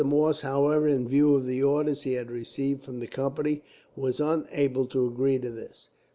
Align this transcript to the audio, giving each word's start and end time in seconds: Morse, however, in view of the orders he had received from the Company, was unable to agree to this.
Morse, 0.03 0.41
however, 0.41 0.87
in 0.87 1.07
view 1.07 1.35
of 1.35 1.45
the 1.45 1.61
orders 1.61 2.01
he 2.01 2.13
had 2.13 2.31
received 2.31 2.83
from 2.83 2.99
the 2.99 3.05
Company, 3.05 3.61
was 3.95 4.19
unable 4.19 4.87
to 4.87 5.05
agree 5.05 5.37
to 5.37 5.51
this. 5.51 5.89